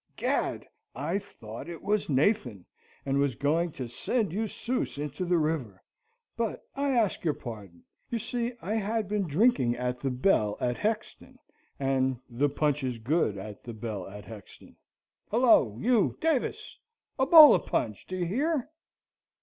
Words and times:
"Gad! 0.15 0.67
I 0.95 1.19
thought 1.19 1.69
it 1.69 1.83
was 1.83 2.09
Nathan, 2.09 2.65
and 3.05 3.19
was 3.19 3.35
going 3.35 3.71
to 3.73 3.87
send 3.87 4.33
you 4.33 4.47
souse 4.47 4.97
into 4.97 5.25
the 5.25 5.37
river. 5.37 5.83
But 6.35 6.63
I 6.73 6.89
ask 6.97 7.23
your 7.23 7.35
pardon. 7.35 7.83
You 8.09 8.17
see 8.17 8.53
I 8.63 8.77
had 8.77 9.07
been 9.07 9.27
drinking 9.27 9.77
at 9.77 9.99
the 9.99 10.09
Bell 10.09 10.57
at 10.59 10.75
Hexton, 10.77 11.37
and 11.79 12.17
the 12.27 12.49
punch 12.49 12.83
is 12.83 12.97
good 12.97 13.37
at 13.37 13.63
the 13.63 13.73
Bell 13.73 14.07
at 14.07 14.25
Hexton. 14.25 14.75
Hullo! 15.29 15.77
you, 15.77 16.17
Davis! 16.19 16.79
a 17.19 17.27
bowl 17.27 17.53
of 17.53 17.67
punch; 17.67 18.07
d'you 18.07 18.25
hear?" 18.25 18.71